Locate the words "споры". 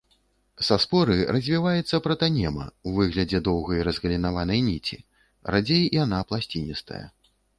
0.83-1.17